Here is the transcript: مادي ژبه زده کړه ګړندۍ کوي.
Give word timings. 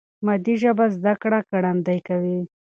مادي 0.25 0.55
ژبه 0.61 0.85
زده 0.95 1.13
کړه 1.21 1.39
ګړندۍ 1.51 1.99
کوي. 2.07 2.39